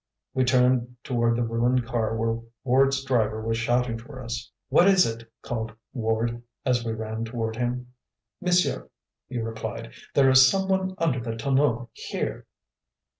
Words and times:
We 0.33 0.45
turned 0.45 0.95
toward 1.03 1.35
the 1.37 1.43
ruined 1.43 1.85
car 1.85 2.17
where 2.17 2.39
Ward's 2.63 3.03
driver 3.03 3.39
was 3.45 3.55
shouting 3.59 3.99
for 3.99 4.23
us. 4.23 4.51
"What 4.69 4.87
is 4.87 5.05
it?" 5.05 5.31
called 5.43 5.73
Ward 5.93 6.41
as 6.65 6.83
we 6.83 6.91
ran 6.93 7.23
toward 7.23 7.55
him. 7.55 7.93
"Monsieur," 8.41 8.89
he 9.27 9.37
replied, 9.37 9.91
"there 10.15 10.31
is 10.31 10.49
some 10.49 10.67
one 10.69 10.95
under 10.97 11.19
the 11.19 11.35
tonneau 11.35 11.91
here!" 11.93 12.47